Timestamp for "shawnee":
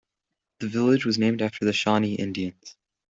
1.73-2.15